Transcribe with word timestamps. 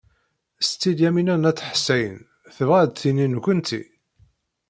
Setti 0.67 0.89
Lyamina 0.97 1.35
n 1.37 1.49
At 1.49 1.65
Ḥsayen 1.69 2.17
tebɣa 2.55 2.77
ad 2.81 2.91
d-tini 2.93 3.27
nekkenti? 3.27 3.81